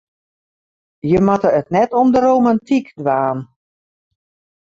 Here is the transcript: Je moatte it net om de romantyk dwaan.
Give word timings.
Je 1.09 1.19
moatte 1.27 1.49
it 1.59 1.69
net 1.77 1.91
om 1.99 2.07
de 2.13 2.19
romantyk 2.29 2.87
dwaan. 2.99 3.39